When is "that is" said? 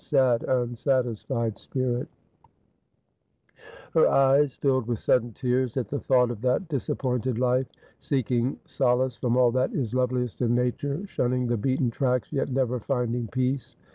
9.51-9.93